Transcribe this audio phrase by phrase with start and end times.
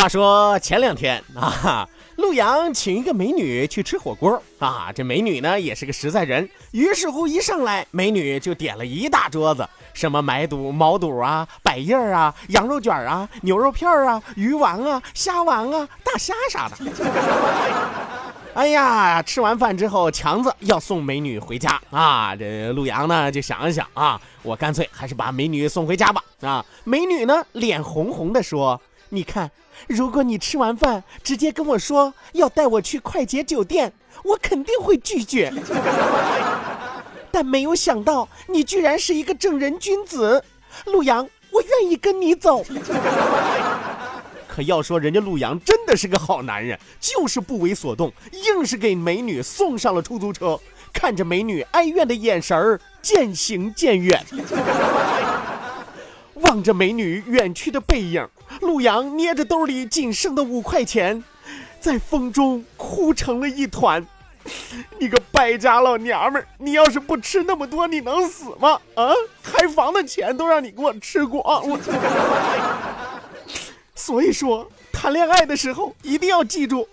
[0.00, 16.76] 话说前两天啊，陆阳请一个美女去吃火锅啊，这美女呢也是个实在人，于是乎一上来，美女就点了一大桌子，什么买肚、毛肚啊、百叶啊、羊肉卷啊、牛肉片啊、鱼丸啊、虾丸啊、大虾啥的。
[18.54, 26.64] 哎呀，吃完饭之后，强子要送美女回家啊，这陆阳呢就想了想啊，我干脆还是把美女送回家吧啊。
[26.84, 29.50] 美女呢脸红红的说：“你看。”
[29.86, 33.92] 如果你吃完饭直接跟我说要带我去快捷酒店，
[34.24, 35.52] 我肯定会拒绝。
[37.32, 40.42] 但没有想到你居然是一个正人君子，
[40.86, 42.64] 陆阳，我愿意跟你走。
[44.48, 50.58] 可要说人家陆阳真的是个好男人，就是不为所动，硬是给美女送上了出租车，
[50.92, 54.24] 看着美女哀怨的眼神儿渐行渐远。
[56.40, 58.28] 望着美女远去的背影，
[58.60, 61.22] 陆阳捏着兜里仅剩的五块钱，
[61.80, 64.06] 在风中哭成了一团。
[64.98, 68.80] 你个败家老娘们儿，你要是不吃那么多，你能死吗？
[68.94, 69.12] 啊，
[69.42, 71.78] 开房的钱都让你给我吃光了。
[73.94, 76.88] 所以说，谈恋爱的时候一定要记住，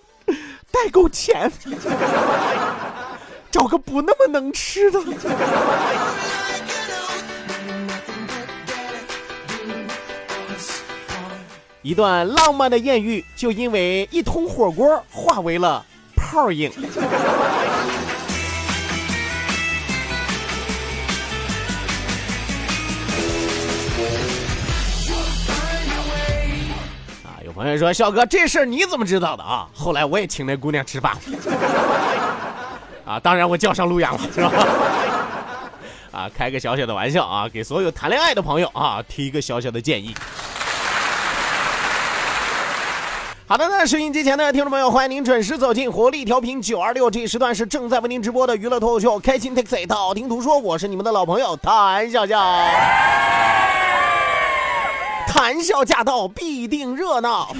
[0.70, 1.50] 带够钱，
[3.50, 5.00] 找个不那么能吃的。
[11.88, 15.82] 一段浪漫的艳遇，就因为一通火锅化为了
[16.14, 16.70] 泡影。
[27.24, 29.66] 啊，有朋友说，笑哥，这事儿你怎么知道的啊？
[29.72, 31.16] 后来我也请那姑娘吃饭
[33.06, 34.52] 啊，当然我叫上路阳了，是吧？
[36.12, 40.14] 啊，开个小小的玩笑啊，给所有谈恋爱的朋友啊，提一个小小的建议。
[43.50, 52.38] 好的，那收音机前的听众朋友，欢迎您准时走进活力调频九二六，这一时段是正在为您直播的娱乐脱口秀《开心 Taxi》，道听途说，我是你们的老朋友谭笑笑。
[55.26, 57.56] 谈笑驾到，必定热闹。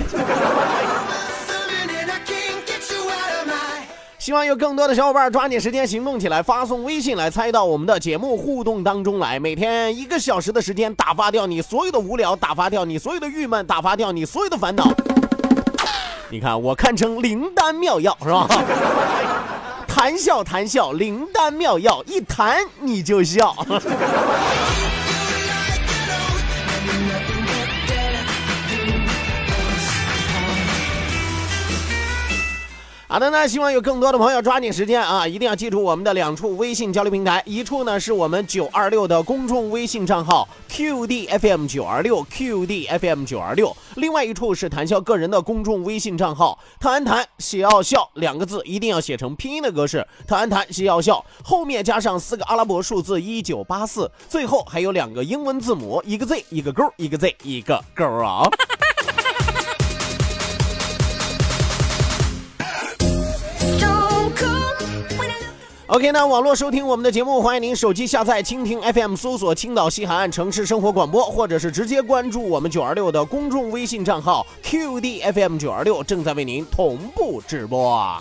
[4.19, 9.41] 希望有更多的小伙伴抓紧时间行动起来，发送微信来参与到我们的节目互动当中来。
[9.41, 14.84] 每天一个小时的时间，打发掉你所有的无聊，打发掉你所有的郁闷，打发掉你所有的烦恼。
[16.31, 18.47] 你看，我堪称灵丹妙药，是吧？
[19.89, 23.55] 谈笑谈笑，灵丹妙药，一谈你就笑。
[33.11, 58.43] 好的，那希望有更多的朋友抓紧时间啊，一定要记住我们的两处微信交流平台，一处呢是我们九二六的公众微信账号 QDFM 九二六 QDFM 九二六，另外一处是谈笑个人的公众微信账号谈安谈写要笑两个字一定要写成拼音的格式，谈安谈写要笑后面加上四个阿拉伯数字一九八四，最后还有两个英文字母，一个 Z 一个勾，一个 Z 一个勾啊。
[65.89, 78.19] OK，那网络收听我们的节目，欢迎您手机下载蜻蜓 FM，搜索青岛西海岸城市生活广播，或者是直接关注我们九二六的公众微信账号 QDFM 九二六，正在为您同步直播。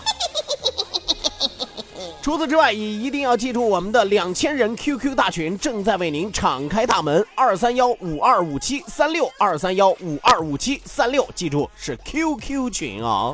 [2.24, 13.34] 除此之外，也一定要记住我们的两千人 QQ 大群正在为您敞开大门，二三幺五二五七三六二三幺五二五七三六，记住是 QQ 群啊。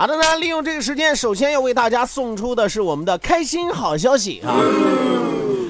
[0.00, 4.56] 好的呢，利用这个时间，首先要为大家送出的是我们的开心好消息啊！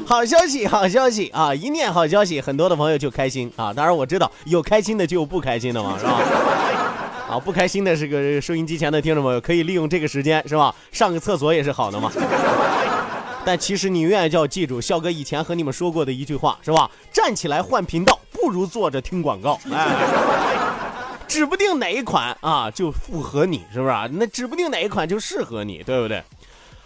[0.06, 1.52] 好消息，好消息啊！
[1.52, 3.74] 一念好消息，很多的朋友就开心啊！
[3.74, 6.12] 当然我知道有开心的就有不开心的嘛，是吧？
[7.28, 10.72] 啊，不开心的是个收音机前的听众朋友，可以利用这个时间是吧？
[10.92, 12.12] 上个厕所也是好的嘛。
[13.44, 16.88] 但其实你永远就要记住，笑哥以前和你们说过的一句话是吧？
[17.12, 19.58] 站起来换频道，不如坐着听广告。
[19.72, 19.88] 哎。
[21.30, 24.08] 指不定哪一款啊就符合你，是不是啊？
[24.10, 26.20] 那指不定哪一款就适合你，对不对？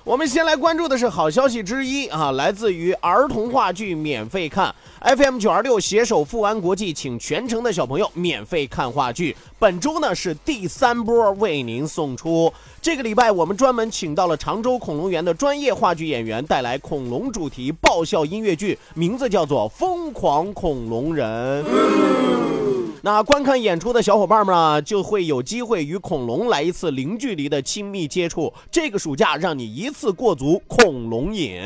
[0.05, 9.35] 我们先来关注的是好消息之一啊，来自于儿童话剧免费看，FM 九二六携手富安国际，请全城的小朋友免费看话剧。
[9.59, 12.53] 本周呢是第三波为您送出，
[12.85, 21.65] 这个礼拜我们专门请到了常州恐龙园的专业话剧演员，带来恐龙主题爆笑音乐剧，名字叫做《疯狂恐龙人》。
[23.01, 28.53] 那观看演出的小伙伴们啊，就会有机会与恐龙来一次零距离的亲密接触。
[28.71, 31.63] 这个暑假，让你一次过足恐龙瘾。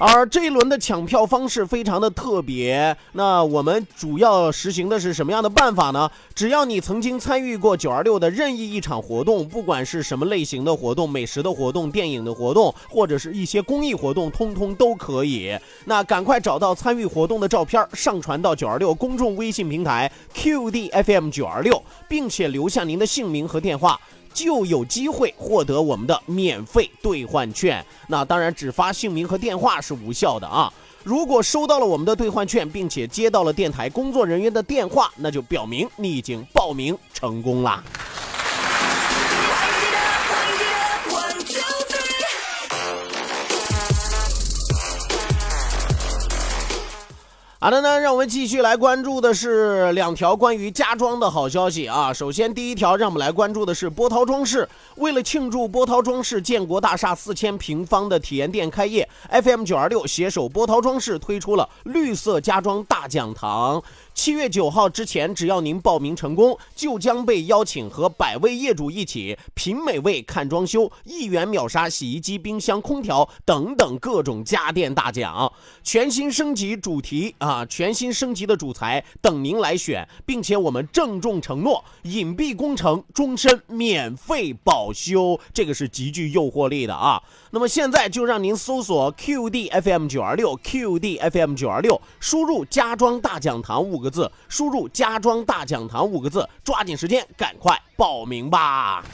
[0.00, 6.08] 而这一轮的抢票方式非常的特别，那我们主要实行的是什么样的办法呢？
[6.36, 15.58] 只要你曾经参与过九二六的任意一场活动，不管是什么类型的活动，美食的活动、电影的活动，或者是一些公益活动，通通都可以。
[15.86, 23.98] 那赶快找到参与活动的照片，上传到九二六公众微信平台 QDFM 九二六，并且留下您的姓名和电话。
[24.38, 27.84] 就有机会获得我们的免费兑换券。
[28.06, 30.72] 那当然，只发姓名和电话是无效的啊。
[31.02, 37.82] 如果收到了我们的兑换券，并且接到了电台工作人员的电话，那就表明你已经报名成功啦。
[47.60, 52.12] 好的呢，让我们继续来关注的是两条关于家装的好消息啊。
[52.12, 54.68] 首先，第一条，让我们来关注的是波涛装饰。
[54.94, 59.08] 为了庆祝波涛装饰建国大厦四千平方的体验店开业
[59.42, 63.82] ，FM 九二六携手波涛装饰推出了绿色家装大讲堂。
[64.18, 75.50] 七月九号之前，只要您报名成功，就将被邀请和百位业主一起品美味、看装修，一元秒杀洗衣机、冰箱、空调等等各种家电大奖，
[75.84, 87.22] 全新升级主题啊，全新升级的主材等您来选，并且我们郑重承诺，隐蔽工程终身免费保修，这个是极具诱惑力的啊。
[87.52, 94.07] 那么现在就让您搜索 QDFM 九二六 QDFM 九二六，输入家装大讲堂五个。
[94.10, 99.04] 字输入“家装大讲堂”五个字，抓紧时间，赶快报名吧！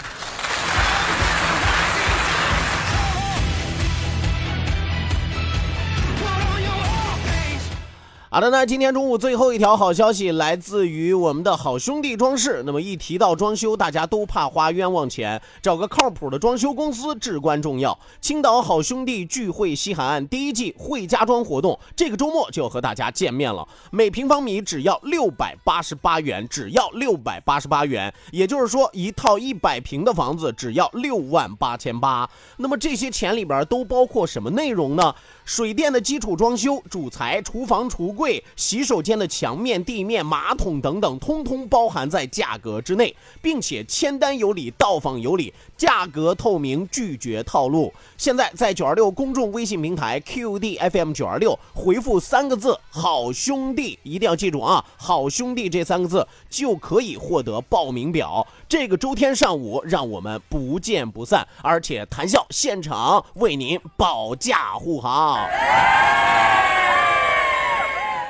[8.34, 12.64] 好的，那今天中午最后一条好消息来自于我们的好兄弟装饰。
[12.66, 17.96] 那么一提到装修，大家都怕花冤枉钱，找个靠谱的装修公司至关重要。
[18.20, 23.64] 青岛好兄弟聚会西海岸第一季会家装活动，这个周末就要和大家见面了。
[23.92, 32.28] 每平方米只要六百八十八元，只要六百八十八元，也就是说一套一百平的房子只要六万八千八。
[32.56, 35.14] 那么这些钱里边都包括什么内容呢？
[35.44, 38.23] 水电的基础装修、主材、厨房、橱柜、
[38.56, 47.92] 洗手间的墙面、地面、马桶等等，通通包含在价格之内，并且签单有礼，到访有礼，价格透明，拒绝套路。
[48.16, 58.46] 现在在九二六公众微信平台 QDFM 九二六回复三个字“好兄弟”，一定要记住啊，“好兄弟”这三个字就可以获得报名表。
[58.68, 65.38] 这个周天上午，让我们不见不散，而且谈笑现场为您保驾护航。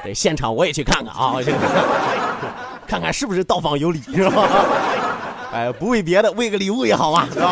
[0.04, 1.34] 对，现场我也去看看啊，
[2.87, 4.49] 看看是不是到访有礼，是吧？
[5.50, 7.50] 哎，不为别的，为个礼物也好嘛，是吧？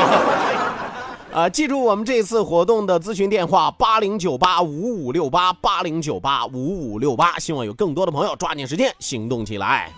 [1.32, 7.38] 啊，记住我们这次活动的咨询电话：八零九八五五六八八零九八五五六八。
[7.38, 9.90] 希望有更多的朋友抓紧时间行动起来。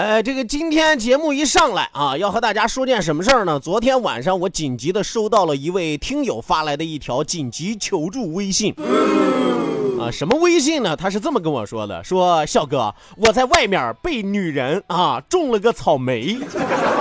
[0.00, 3.60] 呃，这个今天节目一上来啊，要和大家说件什么事儿呢？
[3.60, 8.74] 昨天晚上我紧急的收到了一位听友发来的一条紧急求助微信。
[10.00, 10.96] 啊，什么微信呢？
[10.96, 16.38] 他是这么跟我说的：说笑哥，我在外面被女人啊种了个草莓，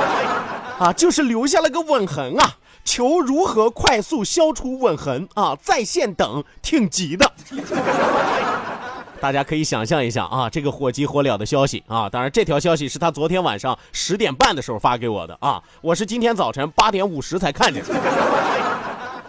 [0.78, 5.58] 啊，就是留下了个吻痕啊，求如何快速消除吻痕啊？
[5.64, 7.32] 在线等，挺急的。
[9.22, 12.10] 大家可以想象一下啊，这个火急火燎的消息啊！
[12.10, 17.94] 当然，这条消息是他昨天晚上十点半的时候发给我的啊，我是今天早晨八点五十才看见的，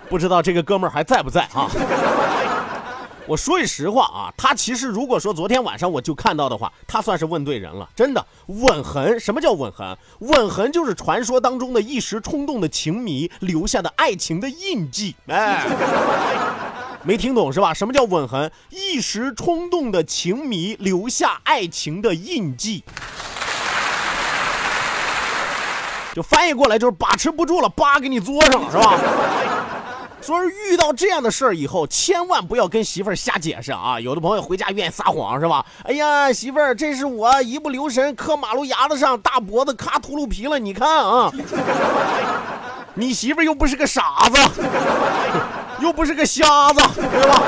[0.08, 1.68] 不知道这个哥们儿还在不在啊？
[3.26, 8.24] 我说句实话啊，他其实如果说昨天晚上我就看到的话，他算是问对人了，真的。
[8.46, 9.96] 吻痕，什么叫吻痕？
[10.20, 15.66] 吻痕就是传说当中的一时冲动的情迷留下的爱情的印记，哎。
[17.02, 17.72] 没听懂是吧？
[17.72, 18.50] 什么叫吻痕？
[18.68, 22.84] 一时冲动的情迷留下爱情的印记，
[26.14, 28.98] 就翻译过来就是把持不住了，叭给你作上了是吧？
[30.20, 33.98] 说是遇到这样的事儿以后，千万不要跟媳妇儿瞎解释啊！
[33.98, 35.64] 有的朋友回家愿意撒谎是吧？
[35.84, 41.32] 哎呀，媳妇儿，这是我一不留神磕马路牙子上，大脖子咔秃噜皮了，你看啊，
[42.92, 44.62] 你媳妇儿又不是个傻子。
[45.80, 47.42] 又不是个瞎子，对吧？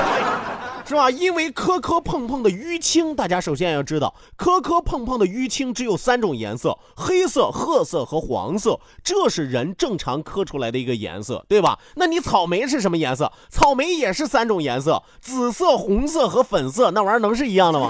[0.85, 1.09] 是吧？
[1.09, 11.79] 因为磕磕碰碰的淤青，大家首先要知道，磕磕碰碰的淤青只有三种颜色：黑色、褐色和黄色，这是人正常磕出来的一个颜色，对吧？
[11.95, 13.31] 那你草莓是什么颜色？
[13.49, 16.91] 草莓也是三种颜色：紫色、红色和粉色。
[16.91, 17.89] 那玩意儿能是一样的吗？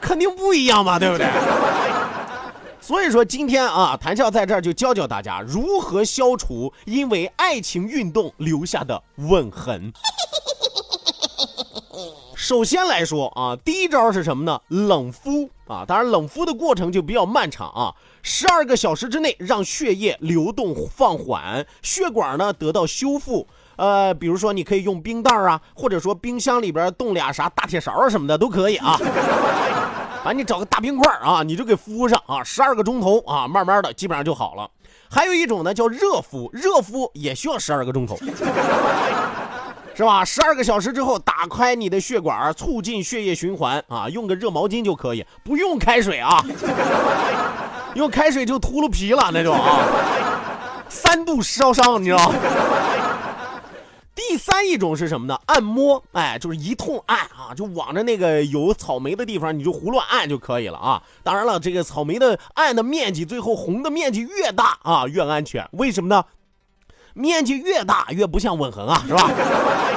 [0.00, 1.26] 肯定不一样吧，对不对？
[2.86, 9.92] 所以说今天啊，谭笑在这儿就教教大家如何消除因为爱情运动留下的吻痕。
[12.36, 14.60] 首先来说啊，第一招是什么呢？
[14.68, 23.48] 冷敷啊，当然冷敷的过程就比较漫长啊，十二个小时之内让血液流动放缓，血管呢得到修复。
[23.74, 28.96] 呃，比如说你可以用冰袋啊，或者说冰箱里边冻俩啥大铁勺什么的都可以啊。
[30.26, 34.68] 啊，你找个大冰块啊，你就给敷上啊，十二个钟头啊，慢慢的基本上就好了。
[35.08, 38.18] 还有一种呢叫热敷，热敷也需要十二个钟头，
[39.94, 40.24] 是吧？
[40.24, 46.44] 十二个小时之后打开你的血管，促进血液循环啊，用个热毛巾就可以，不用开水啊，
[47.94, 49.78] 用开水就秃噜皮了那种啊，
[50.88, 52.32] 三度烧伤，你知道。
[54.56, 55.38] 第三一种是什么呢？
[55.44, 61.02] 按摩，哎，就是一通按啊，就往着那个有草莓的地方，你就胡乱按就可以了啊。
[61.22, 65.68] 当然了，这个草莓的按的面积，最后红的面积越大啊，越安全。
[65.72, 66.24] 为什么呢？
[67.12, 69.30] 面积越大越不像吻痕啊，是吧？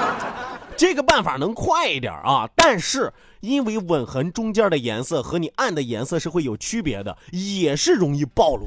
[0.75, 8.65] 这个办法能快一点啊，但是因为吻痕中间的颜色和你按的颜色是会有区别的，也是容易暴露。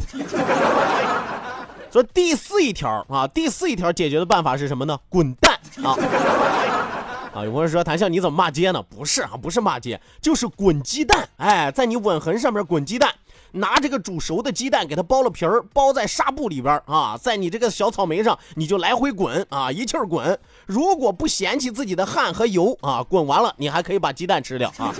[1.93, 4.99] 所以第四一条啊，第四一条解决的办法是什么呢？
[5.11, 5.93] 滚蛋啊！
[7.37, 8.83] 啊，有朋友说谭笑你怎么骂街呢？
[8.89, 11.29] 不是啊，不是骂街，就是滚鸡蛋。
[11.37, 13.13] 哎，在你吻痕上面滚鸡蛋，
[13.53, 20.39] 拿这个煮熟的鸡蛋给它剥了皮儿，包在纱布里边啊，在你这个小草莓上你就来回滚啊，一气儿滚。
[20.65, 24.95] 如果不嫌弃自己的汗和油啊，滚完了你还可以把鸡蛋吃掉啊。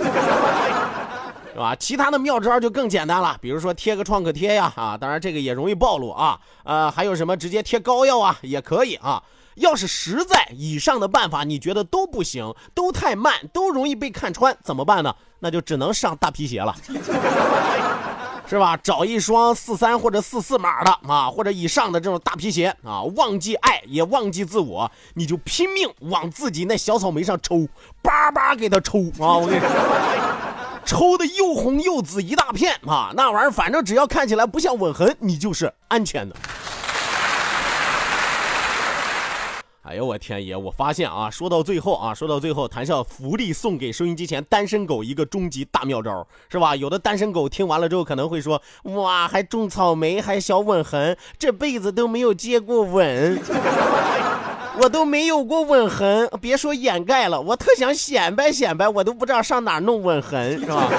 [1.53, 1.75] 是吧？
[1.75, 9.23] 其他的妙招就更简单了，比如说贴个创可贴呀，啊，当然这个也容易暴露啊，呃，还有什么直接贴膏药啊，也可以啊。
[9.55, 15.15] 要是实在以上的办法你觉得都不行，都太慢，都容易被看穿，怎么办呢？
[15.39, 16.75] 那就只能上大皮鞋了，
[18.49, 18.75] 是吧？
[18.77, 27.67] 找一双四三或者四四码的啊，或者以上的这种大皮鞋啊，忘记爱也忘记自我，你就拼命往自己那小草莓上抽，
[28.01, 29.37] 叭叭给他抽啊！
[29.37, 29.69] 我跟你说。
[30.93, 33.09] 抽的又红又紫一大片啊！
[33.15, 36.35] 那玩意儿反正只要看起来不像吻痕，你就是安全的。
[39.81, 40.55] 哎呦我天爷！
[40.55, 46.75] 我发现啊，说到最后啊，说到最后，谈笑福利送给收音机前单身狗一个终极大妙招，是吧？
[46.75, 53.41] 有的单身狗听完了之后可能会说：哇，还种草莓，还小吻痕，这辈子都没有接过吻。
[54.81, 60.89] 我都没有过吻痕，别说掩盖了，我特想显摆显摆，我都不知道上哪弄吻痕， 是吧？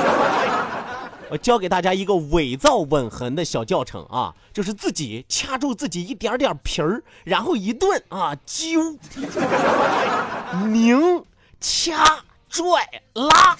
[1.30, 8.96] 我教给大家一个伪造吻痕的小教程啊，就是自己掐住自己一点点皮儿，然后一顿啊揪、
[10.68, 11.24] 拧、
[11.60, 13.56] 掐、拽、拉，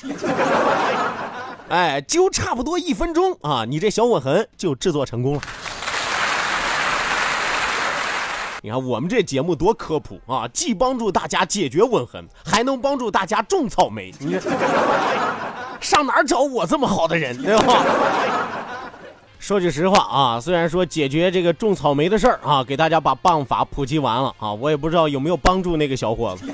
[1.68, 5.40] 哎，揪差不多一分钟啊，你这小吻痕就制作成功了。
[8.64, 14.10] 你看我们这节目多科普啊，既帮助大家解决吻痕，还能帮助大家种草莓。
[14.18, 14.38] 你
[15.82, 17.84] 上哪儿找我这么好的人，对吧？
[19.38, 26.50] 说句实话啊，虽然说解决这个种草莓的事儿啊，给大家把办法普及完了啊，我也不知道有没有帮助那个小伙子。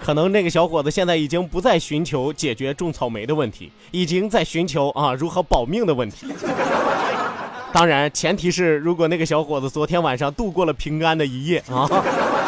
[0.00, 6.26] 可能那个小伙子现在已经不再寻求解决种草莓的问题，已经在寻求啊如何保命的问题。
[7.74, 11.90] 当然，前提是如果那个小伙子昨天晚上度过了平安的一夜啊。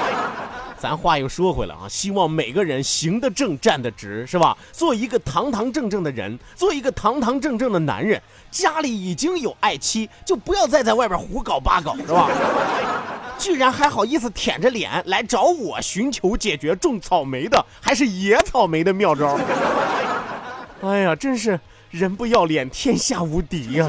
[0.79, 4.57] 咱话又说回来啊，希望每个人行得正，站得直，是吧？
[4.71, 8.23] 做一个堂堂正正的人，做一个堂堂正正的男人。
[8.53, 12.31] 家里已经有爱妻，就不要再在外边胡搞八搞，是吧？
[13.37, 19.37] 居然还好意思舔着脸来找我寻求解决种草莓的，还是野草莓的妙招。
[20.83, 21.59] 哎呀，真是
[21.91, 23.89] 人不要脸，天下无敌呀！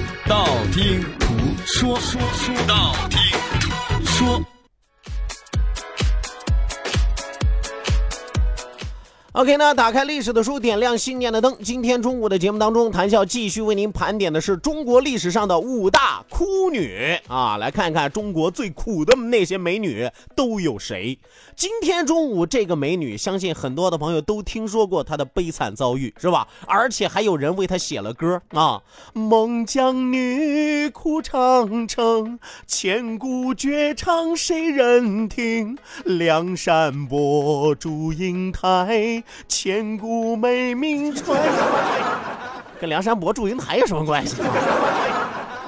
[0.27, 1.33] 道听途
[1.65, 3.19] 说，说说道听
[3.59, 4.45] 途说。
[9.33, 11.55] OK 那，打开历史的书，点亮信念的灯。
[11.63, 21.17] 今天中午的节目当中，谈笑继续为您盘点的是中国历史上的五大哭女啊，来看看中国最苦的那些美女都有谁。
[21.55, 26.45] 今天中午这个美女，相信很多的朋友都听说过她的悲惨遭遇，是吧？
[26.67, 28.81] 而且还有人为她写了歌啊。
[29.13, 35.77] 孟姜女哭长城，千古绝唱谁人听？
[36.03, 39.20] 梁山伯祝英台。
[39.47, 41.39] 千古美名传，
[42.79, 44.37] 跟梁山伯祝英台有什么关系？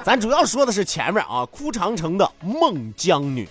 [0.02, 3.48] 咱主要说的是前面啊，哭长城的孟姜女。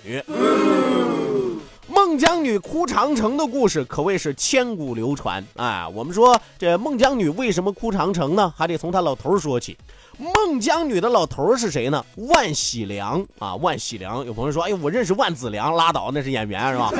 [1.87, 5.43] 孟姜女哭长城的故事可谓是千古流传。
[5.55, 8.53] 哎，我们说这孟姜女为什么哭长城呢？
[8.55, 9.77] 还得从她老头说起。
[10.17, 12.03] 孟姜女的老头是谁呢？
[12.15, 14.23] 万喜良啊，万喜良。
[14.25, 16.91] 有朋友说，哎，我认识万子良，拉倒，那是演员是吧？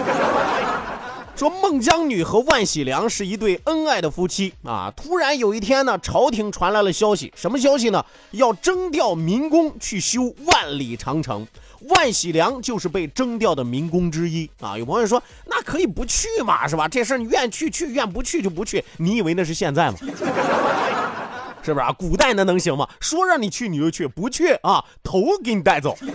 [1.35, 4.93] 说孟姜女和万喜良是一对恩爱的夫妻啊！
[4.95, 8.05] 突然有一天呢，朝廷传来了消息，什么消息呢？
[8.31, 11.45] 要征调民工去修万里长城。
[11.89, 14.77] 万喜良就是被征调的民工之一啊！
[14.77, 16.87] 有朋友说，那可以不去嘛，是吧？
[16.87, 18.85] 这事儿你愿去去，愿不去就不去。
[18.97, 19.97] 你以为那是现在吗？
[21.63, 21.91] 是不是啊？
[21.91, 22.87] 古代那能行吗？
[22.99, 25.97] 说让你去你就去，不去啊，头给你带走。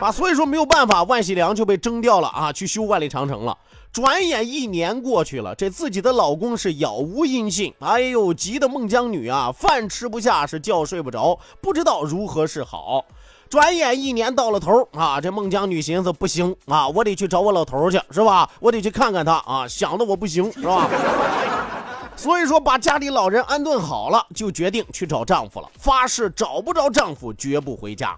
[0.00, 3.56] 啊，所以说没有办法，万喜良就被征调了啊，去修万里长城了。
[3.92, 7.74] 转眼一年过去了，这自己的老公是杳无音信。
[7.80, 13.04] 哎呦，急得孟姜女啊，饭吃不下，是觉睡不着，不知道如何是好。
[13.50, 18.48] 转眼一年到了头啊，这孟姜女寻思不行啊，我得去找我老头去，是吧？
[18.60, 20.88] 我得去看看他啊，想的我不行，是吧？
[22.16, 28.16] 所以说，把家里老人安顿好了，就决定去找丈夫了，发誓找不着丈夫绝不回家。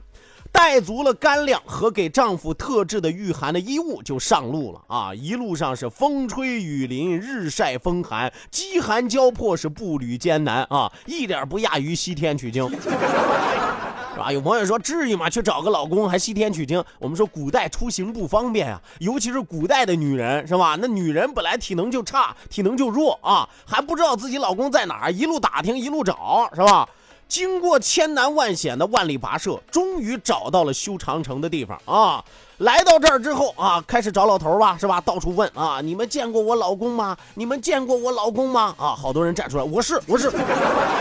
[0.55, 5.13] 带足了干粮和给丈夫特制的御寒的衣物，就上路了啊！
[5.13, 12.89] 一路上是风吹雨淋，日晒风寒，饥寒交迫，是步履艰难啊，一点不亚于西天取经，是
[14.17, 14.31] 吧？
[14.33, 15.29] 有朋友说，至于吗？
[15.29, 16.83] 去找个老公还西天取经？
[17.01, 20.79] 我们说，古代出行不方便呀，尤其是古代的女人，是吧？
[20.81, 26.89] 那女人本来体能就差，体能就弱啊，还不知道自己老公在哪，一路打听，一路找，是吧？
[27.29, 32.25] 经过千难万险的万里跋涉，终于找到了修长城的地方啊！
[32.59, 35.01] 来到这儿之后啊，开始找老头吧，是吧？
[35.01, 37.17] 到处问啊，你们见过我老公吗？
[37.35, 38.75] 你们见过我老公吗？
[38.79, 40.29] 啊，好多人站出来，我是，我是，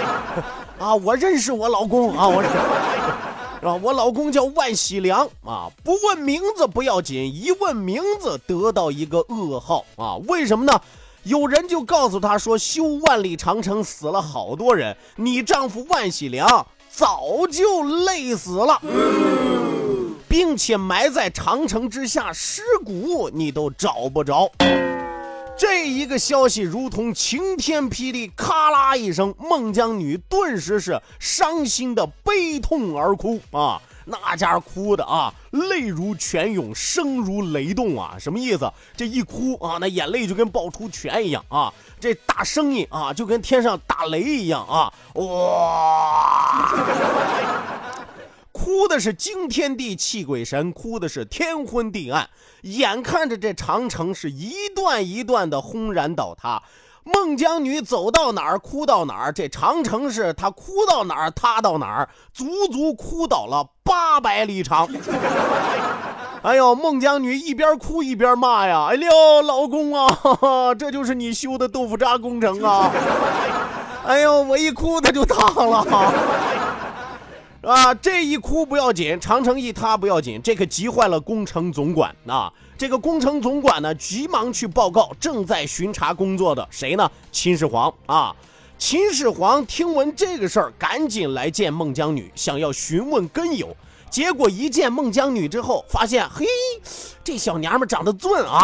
[0.80, 2.50] 啊，我认识我老公啊，我是，
[3.68, 3.80] 啊？
[3.82, 10.16] 我老公叫万喜良啊，不问名字不要紧，一问名字得到一个噩耗啊！
[10.28, 10.82] 为什么呢？
[11.24, 18.82] 有人就告诉他说：“修万里长城死了好多人，你丈夫万喜良早就累死了，
[20.28, 24.52] 并且埋在长城之下，尸骨你都找不着。”
[25.56, 33.82] 这一个消息如同晴天霹雳，咔啦一声，孟姜女顿时是伤心的悲痛而哭啊。
[34.06, 38.16] 那家哭的啊，泪如泉涌，声如雷动啊！
[38.20, 38.72] 什么意思？
[38.96, 41.74] 这一哭啊，那眼泪就跟爆出泉一样啊！
[42.00, 44.94] 这大声音啊，就跟天上打雷一样啊！
[45.16, 46.74] 哇！
[48.52, 52.30] 哭的是惊天地泣鬼神，哭的是天昏地暗，
[52.62, 56.62] 眼看着这长城是一段一段的轰然倒塌。
[57.04, 64.88] 孟姜女走到哪儿哭到哪儿，这长城是她哭到哪儿塌到哪儿，足足哭倒了八百里长。
[66.44, 72.92] 哎呦，孟姜女一边哭一边骂呀：“哎呦，老公啊，哈 哈这就是你修的豆腐渣工程啊！
[74.06, 75.86] 哎呦，我一哭它就塌了。”
[77.64, 82.52] 啊，这一哭不要紧，长城一塌不要紧，这可急坏了工程总管啊！
[82.78, 87.10] 这个工程总管呢，急忙去报告正在巡查工作的谁呢？
[87.32, 88.36] 秦始皇啊！
[88.78, 93.74] 秦始皇听闻这个事儿，赶紧来见孟姜女，想要询问根由。
[94.10, 96.46] 结果一见孟姜女之后，发现嘿，
[97.24, 98.62] 这小娘们长得俊啊！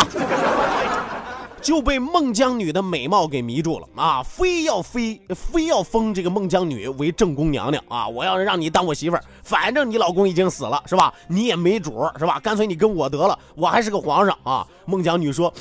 [1.62, 4.24] 就被孟姜女的美貌给迷住了啊！
[4.24, 8.08] 非要非非要封这个孟姜女为正宫娘娘啊！
[8.08, 11.14] 我要让你当我媳妇儿，反正你老公已经死了是吧？
[11.28, 12.40] 你也没主是吧？
[12.40, 14.66] 干脆你跟我得了，我还是个皇上啊！
[14.86, 15.54] 孟姜女说：“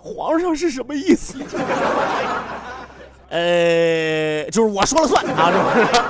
[0.00, 1.38] 皇上是什么意思？”
[3.30, 6.02] 呃，就是我说了算啊，是不是？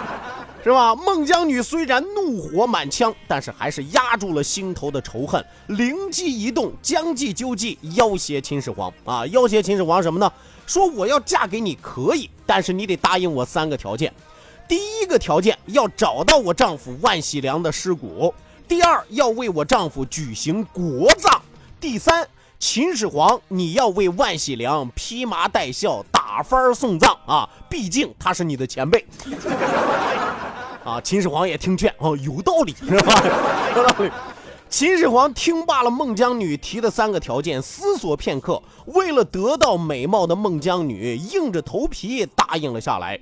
[0.69, 0.95] 是吧？
[0.95, 9.27] 孟姜女虽然怒火满腔，但是还是压住了心头的仇恨，灵机一动，将计就计，要挟秦始皇啊！
[9.29, 10.31] 要挟秦始皇什么呢？
[10.67, 14.13] 说我要嫁给你可以，但是你得答应我三个条件。
[14.69, 18.31] 第一个条件要找到我丈夫万喜良的尸骨；
[18.69, 21.41] 第二，要为我丈夫举行国葬；
[21.81, 22.29] 第三，
[22.59, 27.49] 秦始皇你要为万喜良披麻戴孝，打幡送葬啊！
[27.71, 29.07] 毕竟他是你的前辈。
[30.89, 33.23] 啊，秦始皇也听劝，哦，有道理，是吧？
[33.77, 34.11] 有道理。
[34.71, 43.21] 秦始皇听罢了孟姜女提的三个条件，思索片刻，为了得到美貌的孟姜女，硬着头皮答应了下来。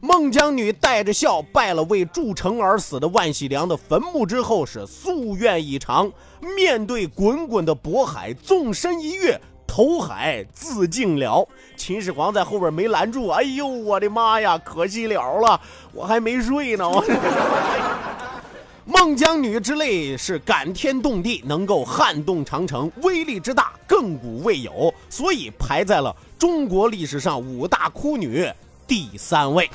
[0.00, 6.10] 孟姜女带着笑拜了为筑城而死的万喜良的坟墓之后，是夙愿已偿。
[6.56, 9.38] 面对滚滚的渤海，纵身一跃。
[9.74, 13.28] 投海自尽了，秦始皇在后边没拦住。
[13.28, 15.58] 哎呦，我的妈呀，可惜了了，
[15.94, 16.84] 我还没睡呢。
[18.84, 28.46] 孟姜女之泪是感天动地，能够撼动长城，威力之大，亘古未有，所以排在了中国历史上五大哭女
[28.86, 29.70] 第三位。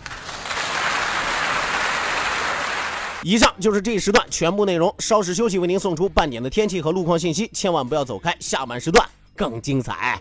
[3.24, 9.04] 以上就是这一时段全部内容，稍事休息，为您送出半点的天气和路况信息，千万不要走开，下半时段。
[9.38, 10.20] 更精彩。